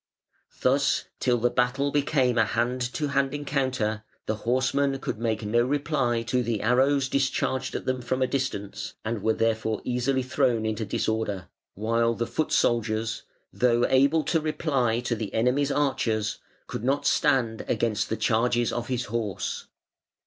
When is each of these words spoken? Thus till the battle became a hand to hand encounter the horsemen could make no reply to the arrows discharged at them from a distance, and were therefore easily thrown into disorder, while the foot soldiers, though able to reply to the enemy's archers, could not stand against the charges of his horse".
Thus 0.61 1.05
till 1.19 1.37
the 1.37 1.51
battle 1.51 1.91
became 1.91 2.35
a 2.39 2.43
hand 2.45 2.81
to 2.93 3.09
hand 3.09 3.35
encounter 3.35 4.03
the 4.25 4.37
horsemen 4.47 4.97
could 4.97 5.19
make 5.19 5.45
no 5.45 5.61
reply 5.63 6.23
to 6.23 6.41
the 6.41 6.63
arrows 6.63 7.07
discharged 7.07 7.75
at 7.75 7.85
them 7.85 8.01
from 8.01 8.23
a 8.23 8.25
distance, 8.25 8.95
and 9.05 9.21
were 9.21 9.35
therefore 9.35 9.79
easily 9.83 10.23
thrown 10.23 10.65
into 10.65 10.85
disorder, 10.85 11.49
while 11.75 12.15
the 12.15 12.25
foot 12.25 12.51
soldiers, 12.51 13.21
though 13.53 13.85
able 13.89 14.23
to 14.23 14.41
reply 14.41 15.01
to 15.01 15.13
the 15.15 15.31
enemy's 15.35 15.71
archers, 15.71 16.39
could 16.65 16.83
not 16.83 17.05
stand 17.05 17.63
against 17.67 18.09
the 18.09 18.17
charges 18.17 18.73
of 18.73 18.87
his 18.87 19.05
horse". 19.05 19.67